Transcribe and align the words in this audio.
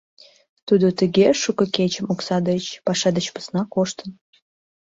Тудо 0.67 0.87
тыге 0.99 1.27
шуко 1.41 1.65
кечым 1.75 2.05
окса 2.13 2.37
деч, 2.49 2.65
паша 2.85 3.09
деч 3.17 3.25
посна 3.33 3.61
коштын. 3.73 4.09